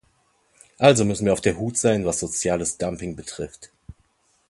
Also 0.79 1.05
müssen 1.05 1.25
wir 1.27 1.33
auf 1.33 1.41
der 1.41 1.57
Hut 1.59 1.77
sein, 1.77 2.07
was 2.07 2.19
soziales 2.21 2.79
Dumping 2.79 3.15
betrifft. 3.15 3.69